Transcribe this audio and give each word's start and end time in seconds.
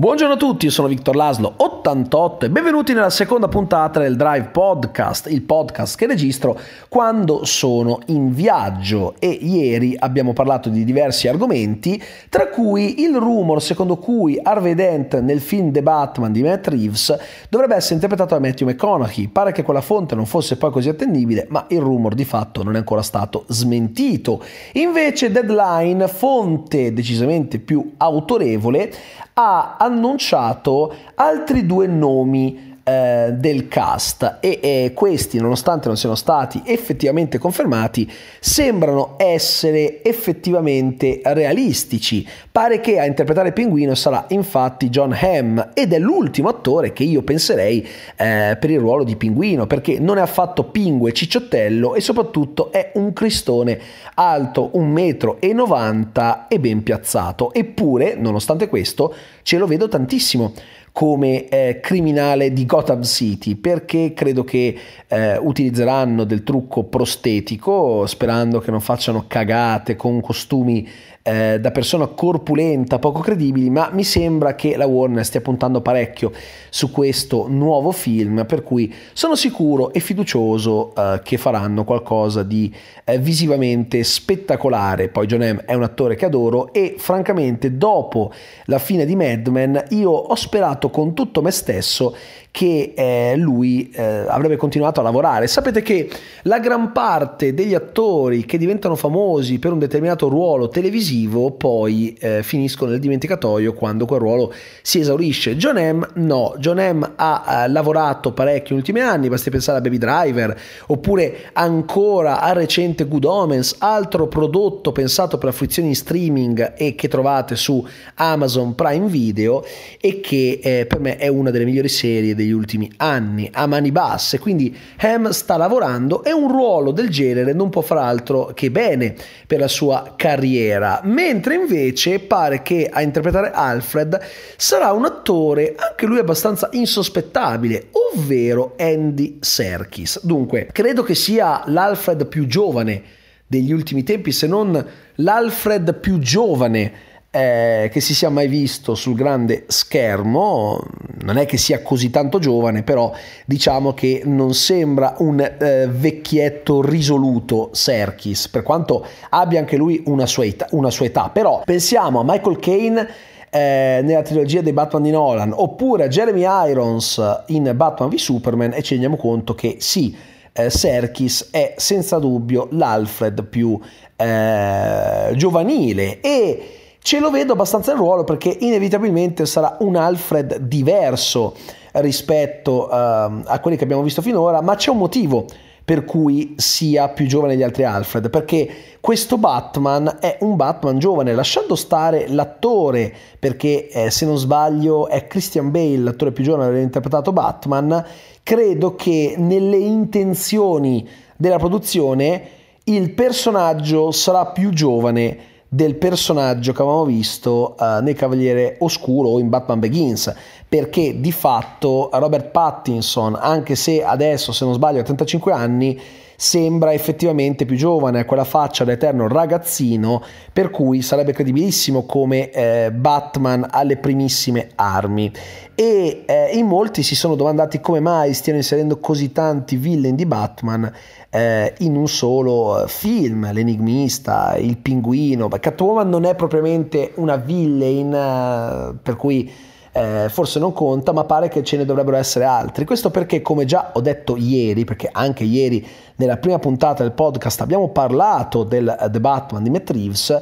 Buongiorno 0.00 0.32
a 0.32 0.36
tutti, 0.38 0.64
io 0.64 0.70
sono 0.70 0.88
Victor 0.88 1.14
Laslo 1.14 1.52
88 1.80 2.44
e 2.44 2.50
benvenuti 2.50 2.92
nella 2.92 3.08
seconda 3.08 3.48
puntata 3.48 4.00
del 4.00 4.14
Drive 4.14 4.48
Podcast, 4.48 5.30
il 5.30 5.40
podcast 5.40 5.96
che 5.96 6.06
registro 6.06 6.60
quando 6.90 7.46
sono 7.46 8.00
in 8.08 8.34
viaggio 8.34 9.14
e 9.18 9.28
ieri 9.28 9.96
abbiamo 9.98 10.34
parlato 10.34 10.68
di 10.68 10.84
diversi 10.84 11.26
argomenti, 11.26 12.00
tra 12.28 12.48
cui 12.48 13.00
il 13.00 13.16
rumor 13.16 13.62
secondo 13.62 13.96
cui 13.96 14.38
Harvey 14.42 14.74
Dent 14.74 15.20
nel 15.20 15.40
film 15.40 15.72
The 15.72 15.82
Batman 15.82 16.32
di 16.32 16.42
Matt 16.42 16.66
Reeves 16.68 17.16
dovrebbe 17.48 17.76
essere 17.76 17.94
interpretato 17.94 18.34
da 18.34 18.40
Matthew 18.46 18.68
McConaughey. 18.68 19.28
Pare 19.28 19.52
che 19.52 19.62
quella 19.62 19.80
fonte 19.80 20.14
non 20.14 20.26
fosse 20.26 20.58
poi 20.58 20.70
così 20.70 20.90
attendibile, 20.90 21.46
ma 21.48 21.64
il 21.70 21.80
rumor 21.80 22.14
di 22.14 22.26
fatto 22.26 22.62
non 22.62 22.74
è 22.74 22.78
ancora 22.78 23.00
stato 23.00 23.44
smentito. 23.48 24.44
Invece 24.74 25.30
Deadline, 25.30 26.08
fonte 26.08 26.92
decisamente 26.92 27.58
più 27.58 27.94
autorevole, 27.96 28.92
ha 29.32 29.76
annunciato 29.78 30.94
altri 31.14 31.64
due 31.64 31.69
nomi 31.78 32.70
eh, 32.82 33.32
del 33.34 33.68
cast. 33.68 34.38
E 34.40 34.58
eh, 34.60 34.92
questi 34.94 35.38
nonostante 35.38 35.86
non 35.86 35.96
siano 35.96 36.14
stati 36.14 36.62
effettivamente 36.64 37.38
confermati 37.38 38.10
sembrano 38.40 39.14
essere 39.18 40.02
effettivamente 40.02 41.20
realistici. 41.22 42.26
Pare 42.50 42.80
che 42.80 42.98
a 42.98 43.04
interpretare 43.04 43.52
pinguino 43.52 43.94
sarà 43.94 44.24
infatti 44.28 44.88
John 44.88 45.16
Hamm 45.18 45.60
ed 45.74 45.92
è 45.92 45.98
l'ultimo 45.98 46.48
attore 46.48 46.92
che 46.92 47.04
io 47.04 47.22
penserei 47.22 47.86
eh, 48.16 48.56
per 48.58 48.70
il 48.70 48.80
ruolo 48.80 49.04
di 49.04 49.16
pinguino 49.16 49.66
perché 49.66 49.98
non 49.98 50.18
è 50.18 50.20
affatto 50.20 50.64
pingue 50.64 51.12
cicciottello 51.12 51.94
e 51.94 52.00
soprattutto 52.00 52.72
è 52.72 52.92
un 52.94 53.12
cristone 53.12 53.78
alto 54.14 54.70
1,90 54.74 55.38
m 55.42 56.44
e 56.48 56.58
ben 56.58 56.82
piazzato. 56.82 57.52
Eppure 57.52 58.14
nonostante 58.16 58.68
questo 58.68 59.14
ce 59.42 59.58
lo 59.58 59.66
vedo 59.66 59.86
tantissimo 59.86 60.52
come 60.92 61.48
eh, 61.48 61.80
criminale 61.80 62.52
di 62.52 62.66
Gotham 62.66 63.02
City 63.02 63.54
perché 63.54 64.12
credo 64.14 64.44
che 64.44 64.76
eh, 65.06 65.36
utilizzeranno 65.38 66.24
del 66.24 66.42
trucco 66.42 66.84
prostetico 66.84 68.06
sperando 68.06 68.58
che 68.60 68.70
non 68.70 68.80
facciano 68.80 69.24
cagate 69.26 69.96
con 69.96 70.20
costumi 70.20 70.88
eh, 71.22 71.60
da 71.60 71.70
persona 71.70 72.06
corpulenta, 72.06 72.98
poco 72.98 73.20
credibili, 73.20 73.68
ma 73.68 73.90
mi 73.92 74.04
sembra 74.04 74.54
che 74.54 74.76
la 74.76 74.86
Warner 74.86 75.24
stia 75.24 75.42
puntando 75.42 75.82
parecchio 75.82 76.32
su 76.70 76.90
questo 76.90 77.46
nuovo 77.46 77.92
film, 77.92 78.46
per 78.46 78.62
cui 78.62 78.92
sono 79.12 79.34
sicuro 79.34 79.92
e 79.92 80.00
fiducioso 80.00 80.94
eh, 80.94 81.20
che 81.22 81.36
faranno 81.36 81.84
qualcosa 81.84 82.42
di 82.42 82.74
eh, 83.04 83.18
visivamente 83.18 84.02
spettacolare. 84.02 85.08
Poi 85.08 85.26
John 85.26 85.42
M 85.42 85.62
è 85.66 85.74
un 85.74 85.82
attore 85.82 86.16
che 86.16 86.24
adoro 86.24 86.72
e 86.72 86.94
francamente 86.96 87.76
dopo 87.76 88.32
la 88.64 88.78
fine 88.78 89.04
di 89.04 89.14
Mad 89.14 89.46
Men 89.48 89.84
io 89.90 90.10
ho 90.10 90.34
sperato 90.36 90.79
con 90.88 91.12
tutto 91.12 91.42
me 91.42 91.50
stesso 91.50 92.16
che 92.50 92.92
eh, 92.96 93.36
lui 93.36 93.90
eh, 93.94 94.24
avrebbe 94.26 94.56
continuato 94.56 95.00
a 95.00 95.02
lavorare. 95.02 95.46
Sapete 95.46 95.82
che 95.82 96.08
la 96.42 96.58
gran 96.58 96.92
parte 96.92 97.54
degli 97.54 97.74
attori 97.74 98.44
che 98.44 98.58
diventano 98.58 98.96
famosi 98.96 99.58
per 99.58 99.72
un 99.72 99.78
determinato 99.78 100.28
ruolo 100.28 100.68
televisivo 100.68 101.52
poi 101.52 102.16
eh, 102.18 102.42
finiscono 102.42 102.90
nel 102.90 103.00
dimenticatoio 103.00 103.72
quando 103.72 104.04
quel 104.04 104.20
ruolo 104.20 104.52
si 104.82 104.98
esaurisce. 104.98 105.56
John 105.56 105.76
M. 105.76 106.08
no, 106.14 106.54
John 106.58 106.78
M. 106.78 107.12
ha 107.16 107.66
lavorato 107.68 108.32
parecchio 108.32 108.74
negli 108.74 108.78
ultimi 108.78 109.00
anni, 109.00 109.28
basti 109.28 109.50
pensare 109.50 109.78
a 109.78 109.80
Baby 109.80 109.98
Driver 109.98 110.58
oppure 110.86 111.50
ancora 111.52 112.40
al 112.40 112.54
recente 112.54 113.06
Good 113.06 113.24
Omens, 113.24 113.76
altro 113.78 114.26
prodotto 114.26 114.92
pensato 114.92 115.38
per 115.38 115.50
afflizioni 115.50 115.88
in 115.88 115.94
streaming 115.94 116.74
e 116.76 116.94
che 116.94 117.08
trovate 117.08 117.54
su 117.56 117.86
Amazon 118.14 118.74
Prime 118.74 119.06
Video 119.06 119.64
e 120.00 120.20
che 120.20 120.60
eh, 120.62 120.86
per 120.86 120.98
me 121.00 121.16
è 121.16 121.28
una 121.28 121.50
delle 121.50 121.64
migliori 121.64 121.88
serie 121.88 122.34
degli 122.40 122.50
ultimi 122.52 122.90
anni 122.96 123.50
a 123.52 123.66
mani 123.66 123.92
basse, 123.92 124.38
quindi 124.38 124.74
Ham 124.98 125.28
sta 125.30 125.58
lavorando 125.58 126.24
e 126.24 126.32
un 126.32 126.48
ruolo 126.48 126.90
del 126.90 127.10
genere 127.10 127.52
non 127.52 127.68
può 127.68 127.82
far 127.82 127.98
altro 127.98 128.52
che 128.54 128.70
bene 128.70 129.14
per 129.46 129.58
la 129.58 129.68
sua 129.68 130.14
carriera, 130.16 131.00
mentre 131.04 131.56
invece 131.56 132.18
pare 132.18 132.62
che 132.62 132.88
a 132.90 133.02
interpretare 133.02 133.50
Alfred 133.50 134.18
sarà 134.56 134.92
un 134.92 135.04
attore 135.04 135.74
anche 135.76 136.06
lui 136.06 136.18
abbastanza 136.18 136.68
insospettabile, 136.72 137.88
ovvero 138.14 138.74
Andy 138.78 139.38
Serkis. 139.40 140.24
Dunque, 140.24 140.68
credo 140.72 141.02
che 141.02 141.14
sia 141.14 141.62
l'Alfred 141.66 142.26
più 142.26 142.46
giovane 142.46 143.02
degli 143.46 143.72
ultimi 143.72 144.02
tempi, 144.02 144.32
se 144.32 144.46
non 144.46 144.82
l'Alfred 145.16 145.94
più 145.96 146.18
giovane 146.18 147.08
eh, 147.32 147.88
che 147.92 148.00
si 148.00 148.12
sia 148.12 148.28
mai 148.28 148.48
visto 148.48 148.96
sul 148.96 149.14
grande 149.14 149.64
schermo, 149.68 150.80
non 151.22 151.36
è 151.36 151.46
che 151.46 151.58
sia 151.58 151.80
così 151.80 152.10
tanto 152.10 152.40
giovane, 152.40 152.82
però 152.82 153.12
diciamo 153.44 153.94
che 153.94 154.22
non 154.24 154.52
sembra 154.52 155.14
un 155.18 155.40
eh, 155.40 155.86
vecchietto 155.88 156.82
risoluto 156.82 157.70
Serkis, 157.72 158.48
per 158.48 158.62
quanto 158.62 159.06
abbia 159.28 159.60
anche 159.60 159.76
lui 159.76 160.02
una 160.06 160.26
sua 160.26 160.44
età, 160.44 160.66
una 160.70 160.90
sua 160.90 161.06
età. 161.06 161.30
però 161.32 161.62
pensiamo 161.64 162.20
a 162.20 162.24
Michael 162.26 162.58
Caine 162.58 163.08
eh, 163.48 164.00
nella 164.02 164.22
trilogia 164.22 164.60
dei 164.60 164.72
Batman 164.72 165.02
di 165.02 165.10
Nolan 165.10 165.52
oppure 165.54 166.04
a 166.04 166.08
Jeremy 166.08 166.44
Irons 166.70 167.42
in 167.48 167.72
Batman 167.76 168.08
v 168.08 168.14
Superman 168.14 168.72
e 168.72 168.82
ci 168.82 168.92
rendiamo 168.92 169.16
conto 169.16 169.54
che 169.54 169.76
sì, 169.78 170.16
eh, 170.52 170.68
Serkis 170.68 171.48
è 171.52 171.74
senza 171.76 172.18
dubbio 172.18 172.68
l'Alfred 172.72 173.44
più 173.44 173.78
eh, 174.16 175.32
giovanile 175.36 176.20
e 176.20 176.79
Ce 177.02 177.18
lo 177.18 177.30
vedo 177.30 177.54
abbastanza 177.54 177.92
in 177.92 177.98
ruolo 177.98 178.24
perché 178.24 178.54
inevitabilmente 178.60 179.46
sarà 179.46 179.76
un 179.80 179.96
Alfred 179.96 180.58
diverso 180.58 181.54
rispetto 181.92 182.88
uh, 182.88 182.92
a 182.92 183.58
quelli 183.60 183.76
che 183.76 183.84
abbiamo 183.84 184.02
visto 184.02 184.22
finora, 184.22 184.60
ma 184.60 184.76
c'è 184.76 184.90
un 184.90 184.98
motivo 184.98 185.46
per 185.82 186.04
cui 186.04 186.54
sia 186.56 187.08
più 187.08 187.26
giovane 187.26 187.54
degli 187.54 187.64
altri 187.64 187.82
Alfred, 187.82 188.30
perché 188.30 188.68
questo 189.00 189.38
Batman 189.38 190.18
è 190.20 190.36
un 190.42 190.54
Batman 190.54 191.00
giovane, 191.00 191.34
lasciando 191.34 191.74
stare 191.74 192.28
l'attore, 192.28 193.12
perché 193.38 193.88
eh, 193.88 194.10
se 194.10 194.24
non 194.24 194.36
sbaglio 194.36 195.08
è 195.08 195.26
Christian 195.26 195.72
Bale, 195.72 195.96
l'attore 195.96 196.30
più 196.30 196.44
giovane 196.44 196.64
ad 196.64 196.70
aver 196.70 196.82
interpretato 196.82 197.32
Batman, 197.32 198.04
credo 198.44 198.94
che 198.94 199.34
nelle 199.38 199.78
intenzioni 199.78 201.08
della 201.36 201.58
produzione 201.58 202.42
il 202.84 203.10
personaggio 203.10 204.12
sarà 204.12 204.46
più 204.46 204.70
giovane 204.70 205.49
del 205.72 205.94
personaggio 205.94 206.72
che 206.72 206.82
avevamo 206.82 207.04
visto 207.04 207.76
uh, 207.78 208.02
nel 208.02 208.16
Cavaliere 208.16 208.76
Oscuro 208.80 209.28
o 209.28 209.38
in 209.38 209.48
Batman 209.48 209.78
Begins, 209.78 210.34
perché 210.68 211.20
di 211.20 211.30
fatto 211.30 212.10
Robert 212.12 212.50
Pattinson, 212.50 213.38
anche 213.40 213.76
se 213.76 214.02
adesso, 214.02 214.50
se 214.50 214.64
non 214.64 214.74
sbaglio, 214.74 214.98
ha 214.98 215.04
35 215.04 215.52
anni, 215.52 216.00
sembra 216.34 216.92
effettivamente 216.92 217.66
più 217.66 217.76
giovane, 217.76 218.20
ha 218.20 218.24
quella 218.24 218.42
faccia 218.44 218.82
da 218.82 218.92
eterno 218.92 219.28
ragazzino, 219.28 220.22
per 220.52 220.70
cui 220.70 221.02
sarebbe 221.02 221.32
credibilissimo 221.32 222.04
come 222.04 222.50
eh, 222.50 222.90
Batman 222.90 223.64
alle 223.70 223.96
primissime 223.96 224.70
armi. 224.74 225.30
E 225.76 226.24
eh, 226.26 226.50
in 226.54 226.66
molti 226.66 227.04
si 227.04 227.14
sono 227.14 227.36
domandati 227.36 227.78
come 227.80 228.00
mai 228.00 228.34
stiano 228.34 228.58
inserendo 228.58 228.98
così 228.98 229.30
tanti 229.30 229.76
villain 229.76 230.16
di 230.16 230.26
Batman 230.26 230.90
eh, 231.30 231.74
in 231.78 231.96
un 231.96 232.08
solo 232.08 232.82
eh, 232.82 232.88
film, 232.88 233.50
l'enigmista, 233.52 234.56
il 234.56 234.76
pinguino. 234.76 235.48
Catwoman 235.48 236.08
non 236.08 236.24
è 236.24 236.34
propriamente 236.34 237.12
una 237.16 237.36
villain, 237.36 238.12
eh, 238.12 238.98
per 239.00 239.16
cui 239.16 239.50
eh, 239.92 240.26
forse 240.28 240.58
non 240.58 240.72
conta, 240.72 241.12
ma 241.12 241.24
pare 241.24 241.48
che 241.48 241.62
ce 241.62 241.76
ne 241.76 241.84
dovrebbero 241.84 242.16
essere 242.16 242.44
altri. 242.44 242.84
Questo 242.84 243.10
perché, 243.10 243.42
come 243.42 243.64
già 243.64 243.90
ho 243.94 244.00
detto 244.00 244.36
ieri, 244.36 244.84
perché 244.84 245.08
anche 245.10 245.44
ieri 245.44 245.86
nella 246.16 246.36
prima 246.36 246.58
puntata 246.58 247.02
del 247.02 247.12
podcast 247.12 247.60
abbiamo 247.60 247.88
parlato 247.88 248.62
del 248.62 248.94
uh, 248.98 249.10
The 249.10 249.20
Batman 249.20 249.62
di 249.62 249.70
Matt 249.70 249.90
Reeves, 249.90 250.38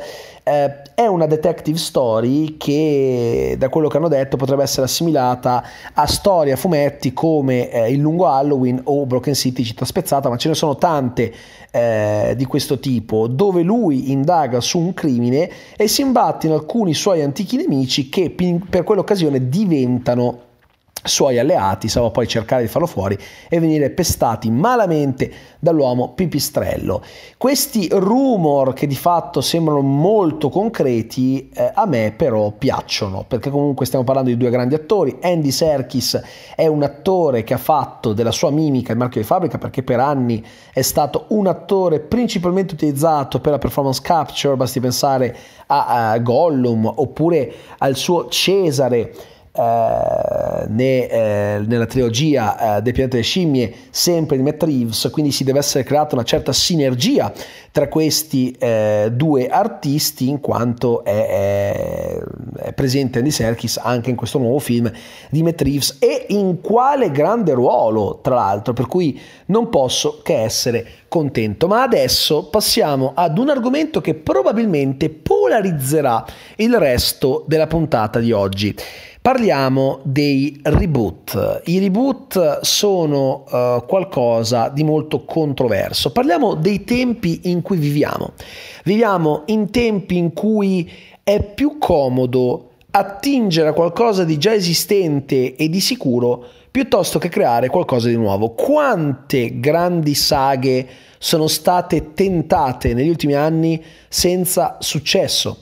eh, 0.48 0.82
è 0.94 1.06
una 1.06 1.26
detective 1.26 1.78
story 1.78 2.56
che, 2.56 3.56
da 3.58 3.68
quello 3.68 3.88
che 3.88 3.96
hanno 3.98 4.08
detto, 4.08 4.36
potrebbe 4.36 4.62
essere 4.62 4.86
assimilata 4.86 5.62
a 5.92 6.06
storie 6.06 6.52
a 6.52 6.56
fumetti 6.56 7.12
come 7.12 7.70
eh, 7.70 7.92
Il 7.92 8.00
lungo 8.00 8.26
Halloween 8.26 8.80
o 8.84 9.06
Broken 9.06 9.34
City 9.34 9.62
città 9.62 9.84
spezzata, 9.84 10.28
ma 10.28 10.36
ce 10.36 10.48
ne 10.48 10.54
sono 10.54 10.76
tante 10.76 11.32
eh, 11.70 12.34
di 12.36 12.44
questo 12.46 12.78
tipo, 12.78 13.28
dove 13.28 13.62
lui 13.62 14.10
indaga 14.10 14.60
su 14.60 14.78
un 14.78 14.94
crimine 14.94 15.50
e 15.76 15.86
si 15.86 16.00
imbatte 16.00 16.46
in 16.46 16.52
alcuni 16.52 16.94
suoi 16.94 17.22
antichi 17.22 17.56
nemici 17.56 18.08
che 18.08 18.34
per 18.68 18.84
quell'occasione 18.84 19.48
diventano 19.48 20.46
suoi 21.08 21.38
alleati, 21.38 21.88
stava 21.88 22.10
poi 22.10 22.28
cercare 22.28 22.62
di 22.62 22.68
farlo 22.68 22.86
fuori 22.86 23.18
e 23.48 23.58
venire 23.60 23.90
pestati 23.90 24.50
malamente 24.50 25.30
dall'uomo 25.58 26.12
pipistrello. 26.14 27.02
Questi 27.36 27.88
rumor 27.90 28.72
che 28.72 28.86
di 28.86 28.94
fatto 28.94 29.40
sembrano 29.40 29.80
molto 29.80 30.48
concreti 30.48 31.50
eh, 31.52 31.72
a 31.74 31.86
me 31.86 32.12
però 32.16 32.52
piacciono 32.52 33.24
perché 33.26 33.50
comunque 33.50 33.86
stiamo 33.86 34.04
parlando 34.04 34.30
di 34.30 34.36
due 34.36 34.50
grandi 34.50 34.74
attori. 34.74 35.18
Andy 35.20 35.50
Serkis 35.50 36.20
è 36.54 36.66
un 36.66 36.82
attore 36.82 37.42
che 37.42 37.54
ha 37.54 37.58
fatto 37.58 38.12
della 38.12 38.30
sua 38.30 38.50
mimica 38.50 38.92
il 38.92 38.98
marchio 38.98 39.20
di 39.20 39.26
fabbrica 39.26 39.58
perché 39.58 39.82
per 39.82 40.00
anni 40.00 40.44
è 40.72 40.82
stato 40.82 41.24
un 41.28 41.46
attore 41.46 42.00
principalmente 42.00 42.74
utilizzato 42.74 43.40
per 43.40 43.52
la 43.52 43.58
performance 43.58 44.00
capture, 44.02 44.56
basti 44.56 44.80
pensare 44.80 45.36
a, 45.66 46.10
a 46.10 46.18
Gollum 46.18 46.92
oppure 46.96 47.52
al 47.78 47.96
suo 47.96 48.28
Cesare 48.28 49.12
eh, 49.58 50.66
né 50.68 51.08
eh, 51.08 51.64
nella 51.66 51.86
trilogia 51.86 52.76
eh, 52.76 52.82
del 52.82 52.92
pianeta 52.92 53.16
delle 53.16 53.26
scimmie, 53.26 53.74
sempre 53.90 54.36
di 54.36 54.42
Matt 54.44 54.62
Reeves, 54.62 55.08
quindi 55.10 55.32
si 55.32 55.42
deve 55.42 55.58
essere 55.58 55.82
creata 55.82 56.14
una 56.14 56.24
certa 56.24 56.52
sinergia 56.52 57.32
tra 57.72 57.88
questi 57.88 58.50
eh, 58.58 59.10
due 59.12 59.48
artisti 59.48 60.28
in 60.28 60.40
quanto 60.40 61.04
è, 61.04 61.26
è, 61.26 62.18
è, 62.56 62.72
presente 62.72 63.18
Andy 63.18 63.30
Serkis 63.30 63.78
anche 63.82 64.10
in 64.10 64.16
questo 64.16 64.38
nuovo 64.38 64.58
film 64.58 64.90
di 65.30 65.42
Matt 65.42 65.60
Reeves 65.62 65.96
e 65.98 66.26
in 66.28 66.60
quale 66.60 67.10
grande 67.10 67.52
ruolo 67.52 68.20
tra 68.22 68.36
l'altro, 68.36 68.72
per 68.72 68.86
cui 68.86 69.20
non 69.46 69.68
posso 69.68 70.20
che 70.22 70.42
essere 70.42 70.86
contento. 71.08 71.66
Ma 71.66 71.82
adesso 71.82 72.48
passiamo 72.48 73.12
ad 73.14 73.38
un 73.38 73.48
argomento 73.48 74.00
che 74.00 74.14
probabilmente 74.14 75.10
polarizzerà 75.10 76.24
il 76.56 76.76
resto 76.78 77.44
della 77.46 77.66
puntata 77.66 78.18
di 78.18 78.32
oggi. 78.32 78.74
Parliamo 79.28 80.00
dei 80.04 80.58
reboot. 80.62 81.60
I 81.66 81.78
reboot 81.80 82.60
sono 82.60 83.44
uh, 83.44 83.84
qualcosa 83.84 84.70
di 84.70 84.82
molto 84.82 85.26
controverso. 85.26 86.12
Parliamo 86.12 86.54
dei 86.54 86.82
tempi 86.84 87.40
in 87.50 87.60
cui 87.60 87.76
viviamo. 87.76 88.32
Viviamo 88.84 89.42
in 89.48 89.70
tempi 89.70 90.16
in 90.16 90.32
cui 90.32 90.90
è 91.22 91.42
più 91.42 91.76
comodo 91.76 92.70
attingere 92.90 93.68
a 93.68 93.72
qualcosa 93.74 94.24
di 94.24 94.38
già 94.38 94.54
esistente 94.54 95.56
e 95.56 95.68
di 95.68 95.80
sicuro 95.80 96.42
piuttosto 96.70 97.18
che 97.18 97.28
creare 97.28 97.68
qualcosa 97.68 98.08
di 98.08 98.16
nuovo. 98.16 98.52
Quante 98.52 99.60
grandi 99.60 100.14
saghe 100.14 100.86
sono 101.18 101.48
state 101.48 102.14
tentate 102.14 102.94
negli 102.94 103.10
ultimi 103.10 103.34
anni 103.34 103.84
senza 104.08 104.78
successo? 104.80 105.58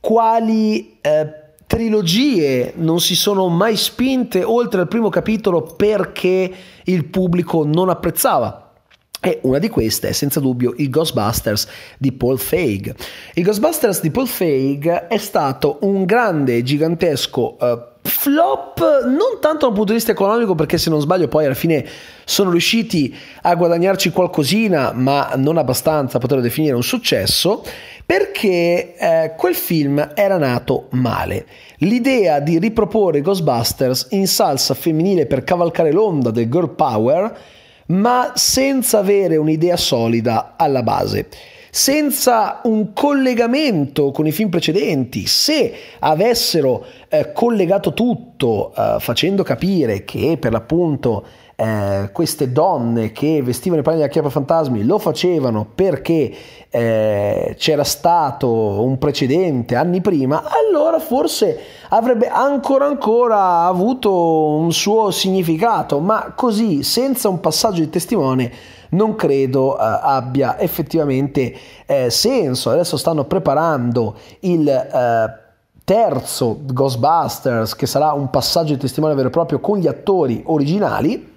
Quali 0.00 0.96
eh, 1.02 1.39
trilogie 1.70 2.72
non 2.78 2.98
si 2.98 3.14
sono 3.14 3.46
mai 3.46 3.76
spinte 3.76 4.42
oltre 4.42 4.80
al 4.80 4.88
primo 4.88 5.08
capitolo 5.08 5.62
perché 5.62 6.52
il 6.82 7.04
pubblico 7.04 7.64
non 7.64 7.88
apprezzava. 7.88 8.72
E 9.20 9.38
una 9.42 9.58
di 9.58 9.68
queste 9.68 10.08
è 10.08 10.12
senza 10.12 10.40
dubbio 10.40 10.74
il 10.78 10.90
Ghostbusters 10.90 11.68
di 11.96 12.10
Paul 12.10 12.40
Feig. 12.40 12.92
Il 13.34 13.44
Ghostbusters 13.44 14.00
di 14.00 14.10
Paul 14.10 14.26
Feig 14.26 14.88
è 14.88 15.18
stato 15.18 15.78
un 15.82 16.04
grande, 16.06 16.60
gigantesco 16.64 17.56
uh, 17.60 17.80
flop, 18.02 19.04
non 19.04 19.38
tanto 19.40 19.66
dal 19.66 19.74
punto 19.74 19.92
di 19.92 19.98
vista 19.98 20.10
economico, 20.10 20.56
perché 20.56 20.76
se 20.76 20.90
non 20.90 21.00
sbaglio 21.00 21.28
poi 21.28 21.44
alla 21.44 21.54
fine 21.54 21.86
sono 22.24 22.50
riusciti 22.50 23.14
a 23.42 23.54
guadagnarci 23.54 24.10
qualcosina, 24.10 24.92
ma 24.92 25.34
non 25.36 25.56
abbastanza 25.56 26.16
a 26.16 26.20
poterlo 26.20 26.42
definire 26.42 26.74
un 26.74 26.82
successo, 26.82 27.62
perché 28.10 28.96
eh, 28.96 29.34
quel 29.36 29.54
film 29.54 30.10
era 30.16 30.36
nato 30.36 30.88
male. 30.90 31.46
L'idea 31.76 32.40
di 32.40 32.58
riproporre 32.58 33.20
Ghostbusters 33.20 34.08
in 34.10 34.26
salsa 34.26 34.74
femminile 34.74 35.26
per 35.26 35.44
cavalcare 35.44 35.92
l'onda 35.92 36.32
del 36.32 36.50
girl 36.50 36.74
power, 36.74 37.38
ma 37.86 38.32
senza 38.34 38.98
avere 38.98 39.36
un'idea 39.36 39.76
solida 39.76 40.54
alla 40.56 40.82
base 40.82 41.28
senza 41.72 42.62
un 42.64 42.92
collegamento 42.92 44.10
con 44.10 44.26
i 44.26 44.32
film 44.32 44.48
precedenti, 44.48 45.24
se 45.28 45.72
avessero 46.00 46.84
eh, 47.08 47.30
collegato 47.32 47.94
tutto 47.94 48.74
eh, 48.76 48.96
facendo 48.98 49.44
capire 49.44 50.02
che 50.02 50.36
per 50.36 50.50
l'appunto 50.50 51.24
eh, 51.60 52.08
queste 52.10 52.52
donne 52.52 53.12
che 53.12 53.42
vestivano 53.42 53.82
i 53.82 53.84
panni 53.84 53.98
della 53.98 54.08
chiappa 54.08 54.30
fantasmi 54.30 54.82
lo 54.82 54.98
facevano 54.98 55.66
perché 55.74 56.32
eh, 56.70 57.54
c'era 57.58 57.84
stato 57.84 58.48
un 58.82 58.96
precedente 58.96 59.74
anni 59.74 60.00
prima, 60.00 60.42
allora 60.44 60.98
forse 60.98 61.58
avrebbe 61.90 62.28
ancora 62.28 62.86
ancora 62.86 63.64
avuto 63.64 64.54
un 64.56 64.72
suo 64.72 65.10
significato, 65.10 65.98
ma 65.98 66.32
così 66.34 66.82
senza 66.82 67.28
un 67.28 67.40
passaggio 67.40 67.80
di 67.80 67.90
testimone 67.90 68.50
non 68.90 69.14
credo 69.14 69.76
eh, 69.76 69.82
abbia 69.82 70.58
effettivamente 70.58 71.54
eh, 71.84 72.08
senso. 72.08 72.70
Adesso 72.70 72.96
stanno 72.96 73.24
preparando 73.24 74.16
il 74.40 74.66
eh, 74.66 75.38
terzo 75.84 76.58
Ghostbusters, 76.62 77.76
che 77.76 77.86
sarà 77.86 78.12
un 78.12 78.30
passaggio 78.30 78.72
di 78.72 78.78
testimone 78.80 79.12
vero 79.14 79.28
e 79.28 79.30
proprio 79.30 79.60
con 79.60 79.76
gli 79.76 79.86
attori 79.86 80.42
originali 80.46 81.29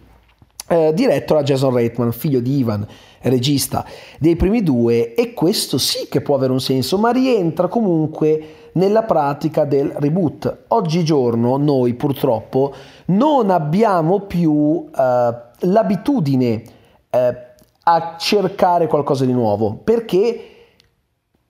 eh, 0.74 0.92
diretto 0.92 1.36
da 1.36 1.44
Jason 1.44 1.72
Reitman, 1.72 2.12
figlio 2.12 2.40
di 2.40 2.58
Ivan, 2.58 2.86
regista 3.22 3.86
dei 4.18 4.36
primi 4.36 4.64
due, 4.64 5.14
e 5.14 5.34
questo 5.34 5.78
sì 5.78 6.08
che 6.10 6.22
può 6.22 6.36
avere 6.36 6.52
un 6.52 6.60
senso, 6.60 6.98
ma 6.98 7.12
rientra 7.12 7.68
comunque 7.68 8.70
nella 8.74 9.04
pratica 9.04 9.66
del 9.66 9.94
reboot. 9.96 10.64
Oggigiorno 10.70 11.58
noi 11.58 11.94
purtroppo 11.94 12.74
non 13.08 13.52
abbiamo 13.52 14.22
più 14.22 14.90
eh, 14.90 15.36
l'abitudine 15.60 16.64
eh, 17.12 17.38
a 17.84 18.16
cercare 18.18 18.88
qualcosa 18.88 19.26
di 19.26 19.34
nuovo, 19.34 19.76
perché 19.76 20.48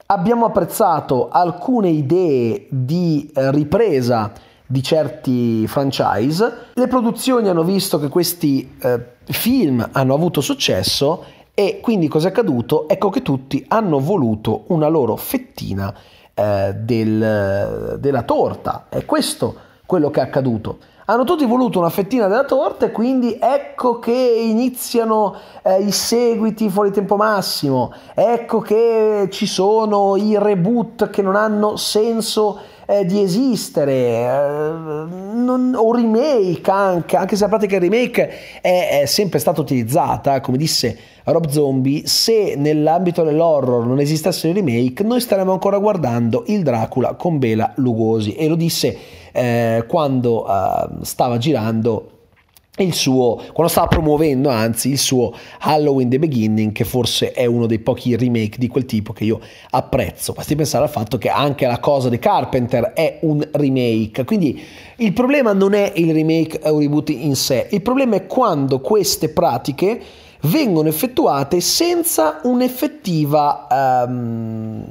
abbiamo 0.07 0.45
apprezzato 0.47 1.29
alcune 1.29 1.87
idee 1.87 2.67
di 2.69 3.31
eh, 3.33 3.51
ripresa 3.51 4.33
di 4.65 4.81
certi 4.81 5.67
franchise. 5.67 6.51
Le 6.73 6.87
produzioni 6.87 7.47
hanno 7.47 7.63
visto 7.63 7.99
che 7.99 8.07
questi 8.09 8.75
eh, 8.81 9.12
film 9.25 9.87
hanno 9.91 10.13
avuto 10.13 10.41
successo 10.41 11.23
e 11.53 11.79
quindi 11.81 12.07
cosa 12.07 12.27
è 12.27 12.31
accaduto? 12.31 12.87
Ecco 12.87 13.09
che 13.09 13.21
tutti 13.21 13.63
hanno 13.67 13.99
voluto 13.99 14.63
una 14.67 14.87
loro 14.87 15.15
fettina 15.15 15.93
eh, 16.33 16.73
del, 16.75 17.97
della 17.99 18.23
torta. 18.23 18.85
È 18.89 19.05
questo 19.05 19.55
quello 19.85 20.09
che 20.09 20.19
è 20.19 20.23
accaduto. 20.23 20.77
Hanno 21.05 21.25
tutti 21.25 21.45
voluto 21.45 21.79
una 21.79 21.89
fettina 21.89 22.27
della 22.27 22.45
torta 22.45 22.85
e 22.85 22.91
quindi 22.91 23.37
ecco 23.39 23.99
che 23.99 24.11
iniziano 24.11 25.35
eh, 25.61 25.81
i 25.81 25.91
seguiti 25.91 26.69
fuori 26.69 26.91
tempo 26.91 27.17
massimo, 27.17 27.93
ecco 28.15 28.61
che 28.61 29.27
ci 29.29 29.45
sono 29.45 30.15
i 30.15 30.37
reboot 30.39 31.09
che 31.09 31.21
non 31.21 31.35
hanno 31.35 31.75
senso 31.75 32.57
eh, 32.99 33.05
di 33.05 33.21
esistere, 33.21 33.93
eh, 33.93 35.05
non, 35.33 35.73
o 35.75 35.93
remake 35.93 36.69
anche, 36.69 37.15
anche 37.15 37.35
se 37.35 37.43
la 37.43 37.49
pratica 37.49 37.79
remake 37.79 38.29
è, 38.61 39.01
è 39.01 39.05
sempre 39.05 39.39
stata 39.39 39.61
utilizzata, 39.61 40.39
come 40.41 40.57
disse 40.57 40.97
Rob 41.25 41.47
Zombie, 41.47 42.05
se 42.05 42.55
nell'ambito 42.57 43.23
dell'horror 43.23 43.85
non 43.85 43.99
esistesse 43.99 44.49
il 44.49 44.55
remake, 44.55 45.03
noi 45.03 45.21
staremmo 45.21 45.51
ancora 45.51 45.77
guardando 45.77 46.43
il 46.47 46.63
Dracula 46.63 47.13
con 47.13 47.39
Bela 47.39 47.71
Lugosi. 47.75 48.35
E 48.35 48.47
lo 48.47 48.55
disse 48.55 48.97
eh, 49.31 49.85
quando 49.87 50.45
uh, 50.45 51.03
stava 51.03 51.37
girando 51.37 52.12
il 52.77 52.93
suo, 52.93 53.35
quando 53.53 53.71
stava 53.71 53.87
promuovendo 53.87 54.49
anzi 54.49 54.89
il 54.89 54.97
suo 54.97 55.31
Halloween 55.59 56.09
The 56.09 56.17
Beginning 56.17 56.71
che 56.71 56.85
forse 56.85 57.31
è 57.31 57.45
uno 57.45 57.67
dei 57.67 57.77
pochi 57.77 58.15
remake 58.15 58.57
di 58.57 58.67
quel 58.67 58.85
tipo 58.85 59.13
che 59.13 59.25
io 59.25 59.39
apprezzo. 59.69 60.33
Basti 60.33 60.55
pensare 60.55 60.85
al 60.85 60.89
fatto 60.89 61.19
che 61.19 61.29
anche 61.29 61.67
la 61.67 61.79
cosa 61.79 62.09
di 62.09 62.17
Carpenter 62.17 62.93
è 62.93 63.19
un 63.21 63.47
remake. 63.51 64.23
Quindi 64.23 64.59
il 64.97 65.13
problema 65.13 65.53
non 65.53 65.73
è 65.73 65.91
il 65.95 66.13
remake 66.13 66.59
o 66.63 66.77
il 66.77 66.87
reboot 66.87 67.09
in 67.09 67.35
sé 67.35 67.67
il 67.71 67.81
problema 67.81 68.15
è 68.15 68.27
quando 68.27 68.79
queste 68.79 69.29
pratiche 69.29 70.01
vengono 70.41 70.89
effettuate 70.89 71.61
senza 71.61 72.39
un'effettiva 72.43 74.03
um, 74.05 74.85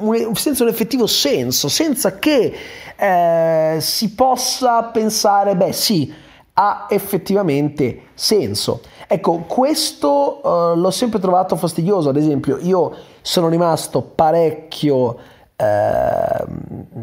un, 0.00 0.24
un, 0.26 0.34
senza 0.34 0.62
un 0.62 0.68
effettivo 0.68 1.06
senso 1.06 1.68
senza 1.68 2.18
che 2.18 2.52
eh, 2.96 3.76
si 3.80 4.14
possa 4.14 4.84
pensare, 4.84 5.56
beh 5.56 5.72
sì, 5.72 6.12
ha 6.54 6.86
effettivamente 6.88 8.08
senso. 8.14 8.80
Ecco, 9.06 9.44
questo 9.46 10.40
uh, 10.42 10.78
l'ho 10.78 10.90
sempre 10.90 11.20
trovato 11.20 11.56
fastidioso, 11.56 12.08
ad 12.08 12.16
esempio 12.16 12.58
io 12.58 12.94
sono 13.20 13.48
rimasto 13.48 14.02
parecchio 14.02 15.16
eh, 15.56 16.44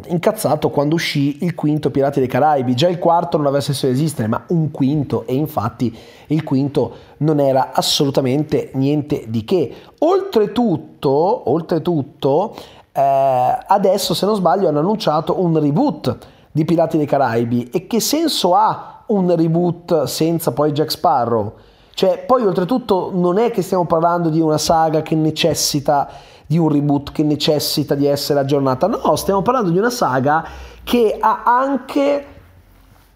incazzato 0.07 0.69
quando 0.69 0.95
uscì 0.95 1.43
il 1.43 1.55
quinto 1.55 1.89
Pirati 1.89 2.19
dei 2.19 2.27
Caraibi, 2.27 2.75
già 2.75 2.87
il 2.87 2.99
quarto 2.99 3.37
non 3.37 3.47
aveva 3.47 3.61
senso 3.61 3.87
di 3.87 3.93
esistere, 3.93 4.27
ma 4.27 4.45
un 4.49 4.69
quinto 4.69 5.25
e 5.25 5.33
infatti 5.33 5.95
il 6.27 6.43
quinto 6.43 6.95
non 7.17 7.39
era 7.39 7.71
assolutamente 7.73 8.69
niente 8.73 9.25
di 9.27 9.43
che. 9.43 9.73
Oltretutto, 9.99 11.49
oltretutto 11.49 12.55
eh, 12.91 13.57
adesso 13.67 14.13
se 14.13 14.25
non 14.25 14.35
sbaglio 14.35 14.67
hanno 14.67 14.79
annunciato 14.79 15.41
un 15.41 15.59
reboot 15.59 16.17
di 16.51 16.63
Pirati 16.63 16.97
dei 16.97 17.07
Caraibi 17.07 17.69
e 17.73 17.87
che 17.87 17.99
senso 17.99 18.53
ha 18.53 19.03
un 19.07 19.35
reboot 19.35 20.03
senza 20.03 20.51
poi 20.51 20.71
Jack 20.71 20.91
Sparrow? 20.91 21.53
Cioè, 21.95 22.23
poi 22.25 22.43
oltretutto 22.43 23.11
non 23.13 23.37
è 23.37 23.51
che 23.51 23.61
stiamo 23.61 23.85
parlando 23.85 24.29
di 24.29 24.39
una 24.39 24.57
saga 24.57 25.03
che 25.03 25.15
necessita 25.15 26.09
di 26.53 26.59
un 26.59 26.69
reboot, 26.69 27.11
che 27.11 27.23
necessita 27.23 27.95
di 27.95 28.05
essere 28.05 28.39
aggiornata, 28.39 28.87
no, 28.87 29.15
stiamo 29.15 29.41
parlando 29.41 29.71
di 29.71 29.77
una 29.79 29.89
saga 29.89 30.45
che 30.83 31.17
ha 31.19 31.43
anche, 31.45 32.25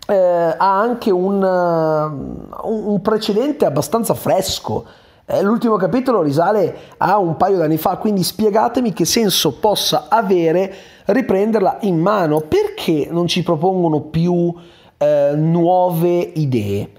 eh, 0.08 0.56
ha 0.58 0.80
anche 0.80 1.12
un, 1.12 1.44
un, 1.44 2.84
un 2.94 3.02
precedente 3.02 3.66
abbastanza 3.66 4.14
fresco 4.16 4.86
Eh, 5.30 5.42
l'ultimo 5.42 5.76
capitolo 5.76 6.22
risale 6.22 6.96
a 7.00 7.18
un 7.18 7.36
paio 7.36 7.58
d'anni 7.58 7.76
fa, 7.76 7.98
quindi 7.98 8.24
spiegatemi 8.24 8.94
che 8.94 9.04
senso 9.04 9.60
possa 9.60 10.06
avere 10.08 10.74
riprenderla 11.06 11.80
in 11.82 12.00
mano. 12.00 12.40
Perché 12.48 13.10
non 13.12 13.28
ci 13.28 13.44
propongono 13.44 14.00
più 14.10 14.56
eh, 14.98 15.34
nuove 15.36 16.32
idee? 16.34 16.90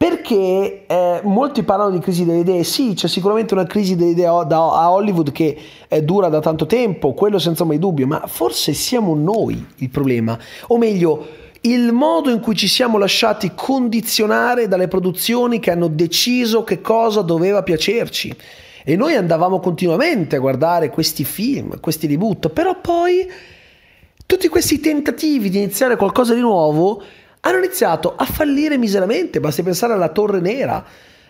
Perché 0.00 0.86
eh, 0.86 1.20
molti 1.24 1.62
parlano 1.62 1.90
di 1.90 1.98
crisi 1.98 2.24
delle 2.24 2.38
idee, 2.38 2.64
sì, 2.64 2.94
c'è 2.94 3.06
sicuramente 3.06 3.52
una 3.52 3.66
crisi 3.66 3.96
delle 3.96 4.12
idee 4.12 4.28
a 4.28 4.90
Hollywood 4.90 5.30
che 5.30 5.54
eh, 5.86 6.02
dura 6.02 6.30
da 6.30 6.40
tanto 6.40 6.64
tempo, 6.64 7.12
quello 7.12 7.38
senza 7.38 7.64
mai 7.64 7.78
dubbio, 7.78 8.06
ma 8.06 8.22
forse 8.26 8.72
siamo 8.72 9.14
noi 9.14 9.62
il 9.76 9.90
problema, 9.90 10.38
o 10.68 10.78
meglio, 10.78 11.26
il 11.60 11.92
modo 11.92 12.30
in 12.30 12.40
cui 12.40 12.56
ci 12.56 12.66
siamo 12.66 12.96
lasciati 12.96 13.52
condizionare 13.54 14.68
dalle 14.68 14.88
produzioni 14.88 15.60
che 15.60 15.70
hanno 15.70 15.88
deciso 15.88 16.64
che 16.64 16.80
cosa 16.80 17.20
doveva 17.20 17.62
piacerci. 17.62 18.34
E 18.82 18.96
noi 18.96 19.16
andavamo 19.16 19.60
continuamente 19.60 20.36
a 20.36 20.40
guardare 20.40 20.88
questi 20.88 21.24
film, 21.24 21.78
questi 21.78 22.06
reboot, 22.06 22.48
però 22.48 22.80
poi 22.80 23.30
tutti 24.24 24.48
questi 24.48 24.80
tentativi 24.80 25.50
di 25.50 25.58
iniziare 25.58 25.96
qualcosa 25.96 26.32
di 26.32 26.40
nuovo 26.40 27.02
hanno 27.40 27.58
iniziato 27.58 28.14
a 28.16 28.24
fallire 28.24 28.76
miseramente, 28.76 29.40
basti 29.40 29.62
pensare 29.62 29.94
alla 29.94 30.08
Torre 30.08 30.40
Nera. 30.40 30.84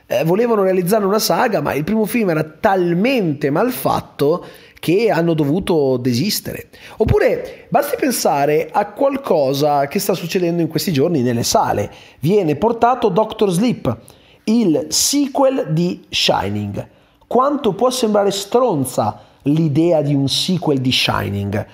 Eh, 0.07 0.25
volevano 0.25 0.65
realizzare 0.65 1.05
una 1.05 1.21
saga, 1.21 1.61
ma 1.61 1.73
il 1.73 1.85
primo 1.85 2.05
film 2.05 2.31
era 2.31 2.43
talmente 2.43 3.49
mal 3.51 3.71
fatto 3.71 4.45
che 4.81 5.09
hanno 5.09 5.35
dovuto 5.35 5.99
desistere. 5.99 6.69
Oppure 6.97 7.67
basti 7.69 7.95
pensare 7.97 8.71
a 8.73 8.87
qualcosa 8.87 9.87
che 9.87 10.01
sta 10.01 10.15
succedendo 10.15 10.63
in 10.63 10.69
questi 10.69 10.93
giorni 10.93 11.23
nelle 11.23 11.45
sale. 11.45 11.93
Viene 12.19 12.57
portato 12.57 13.09
Doctor 13.09 13.51
Sleep, 13.51 13.99
il 14.45 14.87
sequel 14.89 15.69
di 15.71 16.03
Shining. 16.09 16.89
Quanto 17.29 17.75
può 17.75 17.91
sembrare 17.91 18.33
stronza 18.33 19.21
l'idea 19.43 20.03
di 20.03 20.15
un 20.15 20.29
sequel 20.29 20.81
di 20.81 20.91
Shining? 20.91 21.67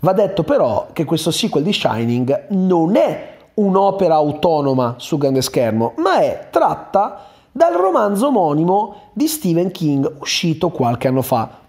Va 0.00 0.12
detto 0.12 0.42
però 0.42 0.88
che 0.92 1.04
questo 1.04 1.30
sequel 1.30 1.62
di 1.62 1.72
Shining 1.72 2.46
non 2.48 2.96
è 2.96 3.33
un'opera 3.54 4.14
autonoma 4.14 4.94
sul 4.98 5.18
grande 5.18 5.42
schermo, 5.42 5.92
ma 5.96 6.18
è 6.18 6.48
tratta 6.50 7.26
dal 7.50 7.74
romanzo 7.74 8.28
omonimo 8.28 8.96
di 9.12 9.28
Stephen 9.28 9.70
King 9.70 10.16
uscito 10.18 10.70
qualche 10.70 11.08
anno 11.08 11.22
fa 11.22 11.62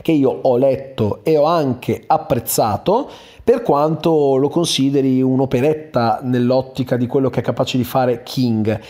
che 0.00 0.12
io 0.12 0.38
ho 0.42 0.56
letto 0.56 1.20
e 1.22 1.36
ho 1.36 1.44
anche 1.44 2.04
apprezzato 2.06 3.08
per 3.42 3.62
quanto 3.62 4.36
lo 4.36 4.48
consideri 4.48 5.20
un'operetta 5.20 6.20
nell'ottica 6.22 6.96
di 6.96 7.06
quello 7.06 7.30
che 7.30 7.40
è 7.40 7.42
capace 7.42 7.76
di 7.76 7.84
fare 7.84 8.22
King. 8.22 8.80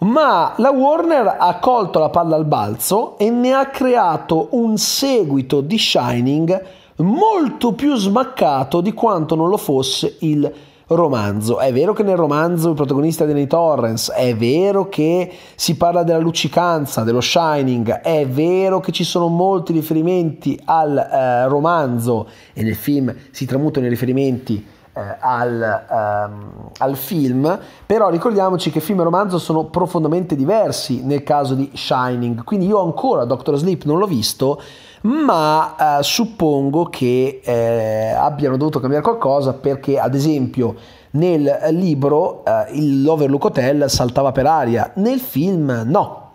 Ma 0.00 0.54
la 0.58 0.70
Warner 0.70 1.36
ha 1.38 1.58
colto 1.58 1.98
la 1.98 2.10
palla 2.10 2.36
al 2.36 2.44
balzo 2.44 3.18
e 3.18 3.30
ne 3.30 3.52
ha 3.52 3.66
creato 3.66 4.48
un 4.52 4.76
seguito 4.76 5.60
di 5.60 5.78
Shining 5.78 6.64
molto 6.96 7.72
più 7.72 7.96
smaccato 7.96 8.80
di 8.80 8.92
quanto 8.92 9.34
non 9.34 9.48
lo 9.48 9.56
fosse 9.56 10.16
il 10.20 10.52
romanzo. 10.96 11.58
È 11.58 11.72
vero 11.72 11.92
che 11.92 12.02
nel 12.02 12.16
romanzo 12.16 12.70
il 12.70 12.74
protagonista 12.74 13.24
è 13.24 13.26
Danny 13.26 13.46
Torrance, 13.46 14.12
è 14.12 14.34
vero 14.34 14.88
che 14.88 15.30
si 15.54 15.76
parla 15.76 16.02
della 16.02 16.18
luccicanza, 16.18 17.02
dello 17.02 17.20
shining, 17.20 18.00
è 18.00 18.26
vero 18.26 18.80
che 18.80 18.92
ci 18.92 19.04
sono 19.04 19.28
molti 19.28 19.72
riferimenti 19.72 20.58
al 20.64 20.96
eh, 20.96 21.48
romanzo 21.48 22.28
e 22.52 22.62
nel 22.62 22.76
film 22.76 23.14
si 23.30 23.46
tramutano 23.46 23.86
i 23.86 23.88
riferimenti 23.88 24.76
al, 25.20 25.84
um, 25.90 26.70
al, 26.78 26.96
film, 26.96 27.58
però 27.86 28.08
ricordiamoci 28.08 28.70
che 28.70 28.80
film 28.80 29.00
e 29.00 29.04
romanzo 29.04 29.38
sono 29.38 29.64
profondamente 29.66 30.36
diversi 30.36 31.04
nel 31.04 31.22
caso 31.22 31.54
di 31.54 31.70
Shining, 31.74 32.44
quindi 32.44 32.66
io 32.66 32.82
ancora 32.82 33.24
Doctor 33.24 33.56
Sleep 33.56 33.84
non 33.84 33.98
l'ho 33.98 34.06
visto, 34.06 34.60
ma 35.02 35.98
eh, 35.98 36.02
suppongo 36.02 36.84
che 36.84 37.40
eh, 37.42 38.12
abbiano 38.16 38.56
dovuto 38.56 38.80
cambiare 38.80 39.04
qualcosa 39.04 39.52
perché 39.54 39.98
ad 39.98 40.14
esempio 40.14 40.74
nel 41.12 41.68
libro 41.70 42.44
eh, 42.44 42.80
l'Overlook 42.80 43.44
Hotel 43.44 43.88
saltava 43.88 44.32
per 44.32 44.46
aria, 44.46 44.92
nel 44.96 45.20
film 45.20 45.84
no. 45.86 46.26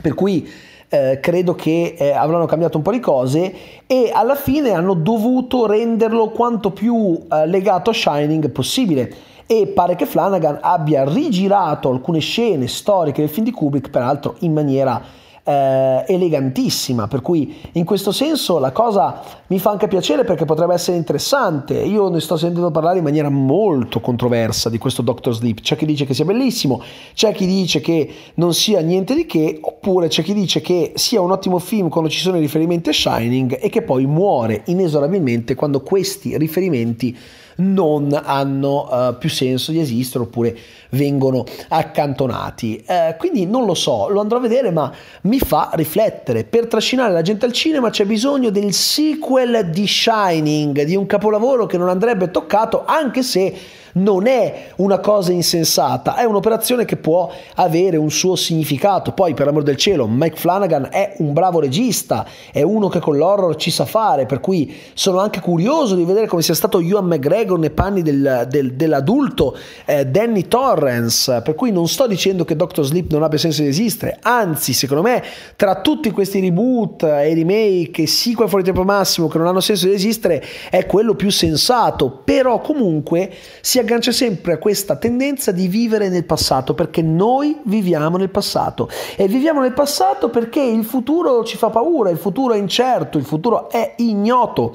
Per 0.00 0.14
cui 0.14 0.48
eh, 0.92 1.20
credo 1.20 1.54
che 1.54 1.94
eh, 1.96 2.10
avranno 2.10 2.44
cambiato 2.44 2.76
un 2.76 2.82
po' 2.82 2.92
di 2.92 3.00
cose 3.00 3.54
e 3.86 4.10
alla 4.12 4.34
fine 4.34 4.72
hanno 4.72 4.92
dovuto 4.92 5.64
renderlo 5.64 6.28
quanto 6.28 6.70
più 6.70 7.18
eh, 7.30 7.46
legato 7.46 7.88
a 7.88 7.94
Shining 7.94 8.50
possibile. 8.50 9.14
E 9.46 9.68
pare 9.68 9.96
che 9.96 10.04
Flanagan 10.04 10.58
abbia 10.60 11.04
rigirato 11.04 11.88
alcune 11.88 12.20
scene 12.20 12.68
storiche 12.68 13.22
del 13.22 13.30
film 13.30 13.46
di 13.46 13.52
Kubrick, 13.52 13.88
peraltro 13.88 14.36
in 14.40 14.52
maniera 14.52 15.02
eh, 15.44 16.04
elegantissima, 16.06 17.08
per 17.08 17.20
cui 17.20 17.54
in 17.72 17.84
questo 17.84 18.12
senso 18.12 18.58
la 18.58 18.70
cosa 18.70 19.20
mi 19.48 19.58
fa 19.58 19.70
anche 19.70 19.88
piacere 19.88 20.24
perché 20.24 20.44
potrebbe 20.44 20.74
essere 20.74 20.96
interessante. 20.96 21.74
Io 21.74 22.08
ne 22.08 22.20
sto 22.20 22.36
sentendo 22.36 22.70
parlare 22.70 22.98
in 22.98 23.04
maniera 23.04 23.28
molto 23.28 24.00
controversa 24.00 24.70
di 24.70 24.78
questo 24.78 25.02
Doctor 25.02 25.34
Sleep. 25.34 25.60
C'è 25.60 25.76
chi 25.76 25.86
dice 25.86 26.06
che 26.06 26.14
sia 26.14 26.24
bellissimo, 26.24 26.82
c'è 27.14 27.32
chi 27.32 27.46
dice 27.46 27.80
che 27.80 28.08
non 28.34 28.54
sia 28.54 28.80
niente 28.80 29.14
di 29.14 29.26
che, 29.26 29.58
oppure 29.60 30.08
c'è 30.08 30.22
chi 30.22 30.34
dice 30.34 30.60
che 30.60 30.92
sia 30.94 31.20
un 31.20 31.30
ottimo 31.30 31.58
film 31.58 31.88
quando 31.88 32.08
ci 32.08 32.20
sono 32.20 32.36
i 32.36 32.40
riferimenti 32.40 32.90
a 32.90 32.92
Shining 32.92 33.58
e 33.60 33.68
che 33.68 33.82
poi 33.82 34.06
muore 34.06 34.62
inesorabilmente 34.66 35.54
quando 35.54 35.80
questi 35.80 36.36
riferimenti 36.36 37.16
non 37.56 38.18
hanno 38.22 38.88
uh, 38.90 39.18
più 39.18 39.28
senso 39.28 39.72
di 39.72 39.80
esistere 39.80 40.24
oppure 40.24 40.56
vengono 40.90 41.44
accantonati. 41.68 42.84
Uh, 42.86 43.16
quindi 43.18 43.46
non 43.46 43.64
lo 43.64 43.74
so, 43.74 44.08
lo 44.08 44.20
andrò 44.20 44.38
a 44.38 44.40
vedere, 44.40 44.70
ma 44.70 44.92
mi 45.22 45.38
fa 45.38 45.70
riflettere. 45.74 46.44
Per 46.44 46.66
trascinare 46.66 47.12
la 47.12 47.22
gente 47.22 47.44
al 47.46 47.52
cinema 47.52 47.90
c'è 47.90 48.04
bisogno 48.04 48.50
del 48.50 48.72
sequel 48.72 49.70
di 49.70 49.86
Shining, 49.86 50.82
di 50.82 50.96
un 50.96 51.06
capolavoro 51.06 51.66
che 51.66 51.78
non 51.78 51.88
andrebbe 51.88 52.30
toccato, 52.30 52.84
anche 52.86 53.22
se 53.22 53.54
non 53.94 54.26
è 54.26 54.68
una 54.76 54.98
cosa 54.98 55.32
insensata, 55.32 56.16
è 56.16 56.24
un'operazione 56.24 56.84
che 56.84 56.96
può 56.96 57.30
avere 57.56 57.96
un 57.96 58.10
suo 58.10 58.36
significato. 58.36 59.12
Poi, 59.12 59.34
per 59.34 59.46
l'amor 59.46 59.62
del 59.62 59.76
cielo, 59.76 60.06
Mike 60.06 60.36
Flanagan 60.36 60.88
è 60.90 61.14
un 61.18 61.32
bravo 61.32 61.60
regista, 61.60 62.26
è 62.52 62.62
uno 62.62 62.88
che 62.88 63.00
con 63.00 63.16
l'horror 63.16 63.56
ci 63.56 63.70
sa 63.70 63.84
fare, 63.84 64.26
per 64.26 64.40
cui 64.40 64.74
sono 64.94 65.18
anche 65.18 65.40
curioso 65.40 65.94
di 65.94 66.04
vedere 66.04 66.26
come 66.26 66.42
sia 66.42 66.54
stato 66.54 66.78
Ewan 66.80 67.06
McGregor 67.06 67.58
nei 67.58 67.70
panni 67.70 68.02
del, 68.02 68.46
del, 68.48 68.74
dell'adulto 68.74 69.56
eh, 69.84 70.06
Danny 70.06 70.48
Torrance, 70.48 71.40
per 71.42 71.54
cui 71.54 71.70
non 71.72 71.88
sto 71.88 72.06
dicendo 72.06 72.44
che 72.44 72.56
Doctor 72.56 72.84
Sleep 72.84 73.10
non 73.10 73.22
abbia 73.22 73.38
senso 73.38 73.62
di 73.62 73.68
esistere, 73.68 74.18
anzi, 74.22 74.72
secondo 74.72 75.02
me, 75.02 75.22
tra 75.56 75.80
tutti 75.80 76.10
questi 76.10 76.40
reboot 76.40 77.02
e 77.02 77.34
remake 77.34 78.02
e 78.02 78.06
sequel 78.06 78.48
fuori 78.48 78.64
tempo 78.64 78.84
massimo 78.84 79.28
che 79.28 79.38
non 79.38 79.46
hanno 79.46 79.60
senso 79.60 79.86
di 79.86 79.94
esistere, 79.94 80.42
è 80.70 80.86
quello 80.86 81.14
più 81.14 81.30
sensato, 81.30 82.22
però 82.24 82.60
comunque 82.60 83.30
si 83.60 83.78
aggancia 83.82 84.12
sempre 84.12 84.54
a 84.54 84.58
questa 84.58 84.96
tendenza 84.96 85.52
di 85.52 85.68
vivere 85.68 86.08
nel 86.08 86.24
passato, 86.24 86.74
perché 86.74 87.02
noi 87.02 87.60
viviamo 87.64 88.16
nel 88.16 88.30
passato. 88.30 88.88
E 89.16 89.28
viviamo 89.28 89.60
nel 89.60 89.74
passato 89.74 90.30
perché 90.30 90.62
il 90.62 90.84
futuro 90.84 91.44
ci 91.44 91.56
fa 91.56 91.70
paura, 91.70 92.10
il 92.10 92.16
futuro 92.16 92.54
è 92.54 92.58
incerto, 92.58 93.18
il 93.18 93.24
futuro 93.24 93.70
è 93.70 93.94
ignoto. 93.98 94.74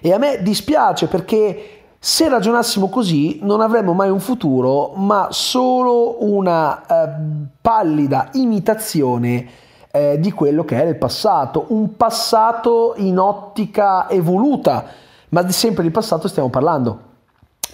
E 0.00 0.12
a 0.12 0.18
me 0.18 0.42
dispiace 0.42 1.06
perché 1.06 1.68
se 1.98 2.28
ragionassimo 2.28 2.88
così 2.88 3.38
non 3.42 3.60
avremmo 3.60 3.94
mai 3.94 4.10
un 4.10 4.20
futuro, 4.20 4.92
ma 4.96 5.28
solo 5.30 6.22
una 6.24 6.82
eh, 6.86 7.08
pallida 7.60 8.28
imitazione 8.32 9.48
eh, 9.90 10.18
di 10.20 10.30
quello 10.30 10.64
che 10.64 10.76
era 10.76 10.90
il 10.90 10.98
passato, 10.98 11.66
un 11.68 11.96
passato 11.96 12.94
in 12.96 13.18
ottica 13.18 14.10
evoluta, 14.10 14.84
ma 15.30 15.48
sempre 15.50 15.82
di 15.82 15.90
passato 15.90 16.28
stiamo 16.28 16.50
parlando. 16.50 17.12